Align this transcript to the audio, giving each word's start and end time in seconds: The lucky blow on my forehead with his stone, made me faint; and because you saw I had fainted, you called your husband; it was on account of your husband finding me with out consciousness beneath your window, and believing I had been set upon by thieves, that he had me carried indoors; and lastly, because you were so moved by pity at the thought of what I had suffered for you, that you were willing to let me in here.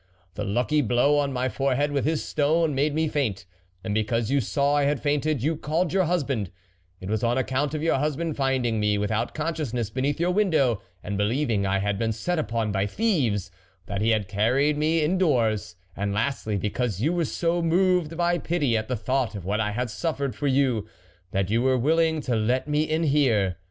The 0.33 0.43
lucky 0.43 0.81
blow 0.81 1.19
on 1.19 1.31
my 1.31 1.47
forehead 1.47 1.91
with 1.91 2.05
his 2.05 2.25
stone, 2.25 2.73
made 2.73 2.95
me 2.95 3.07
faint; 3.07 3.45
and 3.83 3.93
because 3.93 4.31
you 4.31 4.41
saw 4.41 4.73
I 4.73 4.85
had 4.85 4.99
fainted, 4.99 5.43
you 5.43 5.55
called 5.55 5.93
your 5.93 6.05
husband; 6.05 6.49
it 6.99 7.07
was 7.07 7.23
on 7.23 7.37
account 7.37 7.75
of 7.75 7.83
your 7.83 7.99
husband 7.99 8.35
finding 8.35 8.79
me 8.79 8.97
with 8.97 9.11
out 9.11 9.35
consciousness 9.35 9.91
beneath 9.91 10.19
your 10.19 10.31
window, 10.31 10.81
and 11.03 11.19
believing 11.19 11.67
I 11.67 11.77
had 11.77 11.99
been 11.99 12.13
set 12.13 12.39
upon 12.39 12.71
by 12.71 12.87
thieves, 12.87 13.51
that 13.85 14.01
he 14.01 14.09
had 14.09 14.23
me 14.23 14.27
carried 14.27 14.81
indoors; 14.81 15.75
and 15.95 16.15
lastly, 16.15 16.57
because 16.57 16.99
you 17.01 17.13
were 17.13 17.25
so 17.25 17.61
moved 17.61 18.17
by 18.17 18.39
pity 18.39 18.75
at 18.75 18.87
the 18.87 18.97
thought 18.97 19.35
of 19.35 19.45
what 19.45 19.59
I 19.59 19.69
had 19.69 19.91
suffered 19.91 20.35
for 20.35 20.47
you, 20.47 20.87
that 21.29 21.51
you 21.51 21.61
were 21.61 21.77
willing 21.77 22.21
to 22.21 22.35
let 22.35 22.67
me 22.67 22.81
in 22.89 23.03
here. 23.03 23.57